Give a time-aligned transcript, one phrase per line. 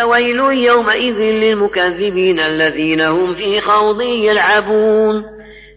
[0.00, 5.24] فويل يومئذ للمكذبين الذين هم في خوض يلعبون.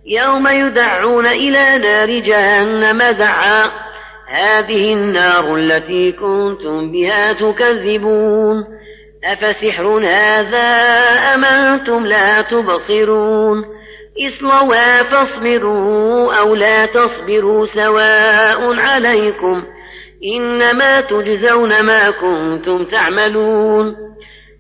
[0.06, 3.64] يوم يدعون إلى نار جهنم دعا.
[4.28, 8.64] هذه النار التي كنتم بها تكذبون.
[9.24, 10.68] أفسحر هذا
[11.34, 13.64] أم أنتم لا تبصرون؟
[14.28, 19.64] اصلوا فاصبروا أو لا تصبروا سواء عليكم.
[20.38, 24.07] إنما تجزون ما كنتم تعملون.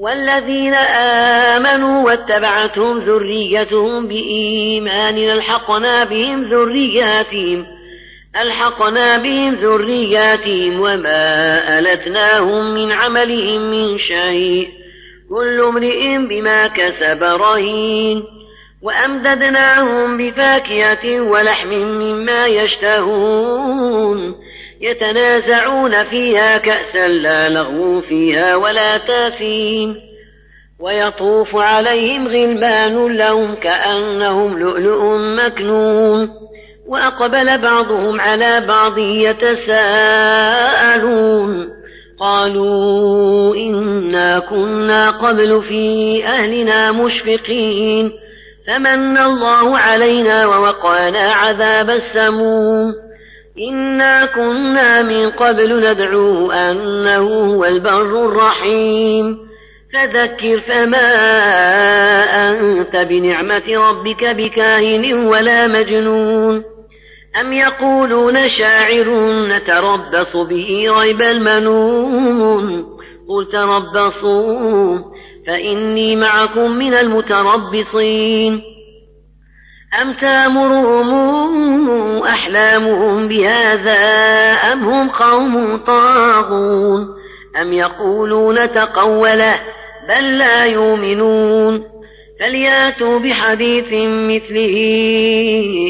[0.00, 0.74] والذين
[1.54, 7.66] آمنوا واتبعتهم ذريتهم بإيمان ألحقنا بهم ذرياتهم
[8.42, 14.68] ألحقنا بهم ذرياتهم وما ألتناهم من عملهم من شيء
[15.30, 18.24] كل امرئ بما كسب رهين.
[18.82, 24.34] وأمددناهم بفاكهة ولحم مما يشتهون.
[24.80, 29.96] يتنازعون فيها كأسا لا لغو فيها ولا تاثيم
[30.80, 36.28] ويطوف عليهم غلمان لهم كأنهم لؤلؤ مكنون.
[36.86, 39.80] وأقبل بعضهم على بعض يتساءلون.
[42.20, 48.12] قالوا إنا كنا قبل في أهلنا مشفقين.
[48.66, 53.10] فمن الله علينا ووقانا عذاب السموم.
[53.58, 59.38] إنا كنا من قبل ندعوه أنه هو البر الرحيم
[59.94, 61.10] فذكر فما
[62.42, 66.64] أنت بنعمة ربك بكاهن ولا مجنون
[67.40, 72.86] أم يقولون شاعر نتربص به ريب المنون
[73.28, 74.98] قل تربصوا
[75.46, 78.62] فإني معكم من المتربصين
[80.02, 81.10] أم تامرهم
[82.50, 84.00] أحلامهم بهذا
[84.72, 87.08] أم هم قوم طاغون
[87.60, 89.54] أم يقولون تقوله
[90.08, 91.84] بل لا يؤمنون
[92.40, 94.76] فلياتوا بحديث مثله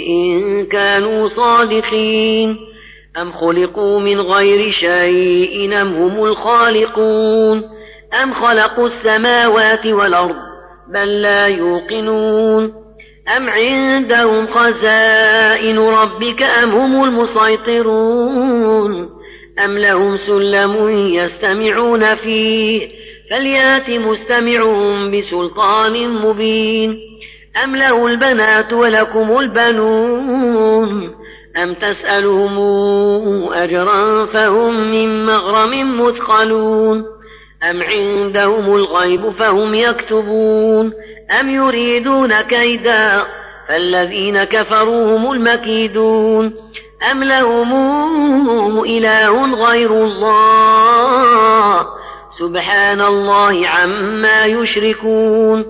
[0.08, 2.56] إن كانوا صادقين
[3.20, 7.62] أم خلقوا من غير شيء أم هم الخالقون
[8.22, 10.36] أم خلقوا السماوات والأرض
[10.94, 12.89] بل لا يوقنون
[13.36, 18.40] أم عندهم خزائن ربك أم هم المسيطرون
[19.64, 22.88] أم لهم سلم يستمعون فيه
[23.30, 26.98] فليأت مستمعهم بسلطان مبين
[27.64, 31.14] أم له البنات ولكم البنون
[31.62, 32.58] أم تسألهم
[33.52, 37.04] أجرا فهم من مغرم مثقلون
[37.70, 40.92] أم عندهم الغيب فهم يكتبون
[41.40, 43.22] أم يريدون كيدا
[43.68, 46.54] فالذين كفروا هم المكيدون
[47.10, 51.86] أم لهم إله غير الله
[52.38, 55.64] سبحان الله عما يشركون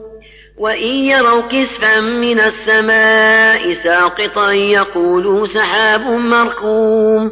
[0.59, 7.31] وإن يروا كسفا من السماء ساقطا يقولوا سحاب مركوم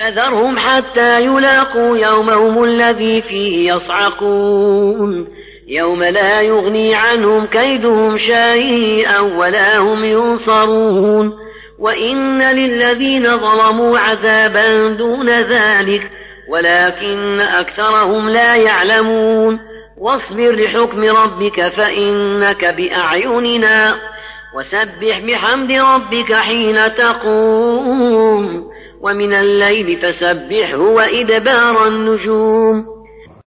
[0.00, 5.28] فذرهم حتى يلاقوا يومهم الذي فيه يصعقون
[5.72, 11.32] يوم لا يغني عنهم كيدهم شيئا ولا هم ينصرون
[11.78, 16.10] وإن للذين ظلموا عذابا دون ذلك
[16.48, 19.58] ولكن أكثرهم لا يعلمون
[19.98, 23.94] واصبر لحكم ربك فإنك بأعيننا
[24.56, 32.91] وسبح بحمد ربك حين تقوم ومن الليل فسبحه وإدبار النجوم